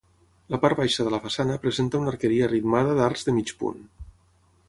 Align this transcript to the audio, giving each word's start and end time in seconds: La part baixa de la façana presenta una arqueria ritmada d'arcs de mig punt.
La 0.53 0.59
part 0.61 0.79
baixa 0.79 1.03
de 1.07 1.11
la 1.15 1.19
façana 1.25 1.57
presenta 1.65 2.01
una 2.03 2.11
arqueria 2.13 2.49
ritmada 2.53 2.95
d'arcs 3.01 3.27
de 3.29 3.37
mig 3.39 3.55
punt. 3.63 3.87